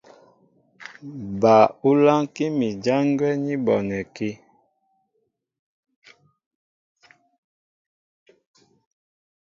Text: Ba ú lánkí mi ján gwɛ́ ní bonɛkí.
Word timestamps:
Ba 1.41 1.55
ú 1.87 1.89
lánkí 2.05 2.43
mi 2.57 2.67
ján 2.85 3.05
gwɛ́ 3.17 3.33
ní 3.43 3.53
bonɛkí. 3.65 4.29